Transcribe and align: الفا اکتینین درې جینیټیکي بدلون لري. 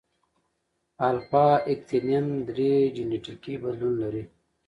الفا 1.09 1.47
اکتینین 1.71 2.27
درې 2.47 2.73
جینیټیکي 2.95 3.53
بدلون 3.63 3.93
لري. 4.03 4.23